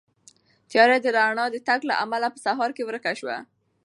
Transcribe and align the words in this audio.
تیاره 0.69 0.97
د 1.01 1.07
رڼا 1.15 1.45
د 1.53 1.55
راتګ 1.57 1.79
له 1.89 1.95
امله 2.03 2.27
په 2.33 2.39
سهار 2.45 2.69
کې 2.75 2.83
ورکه 2.89 3.11
شوه. 3.19 3.37